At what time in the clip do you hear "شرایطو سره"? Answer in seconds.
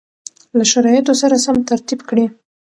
0.71-1.35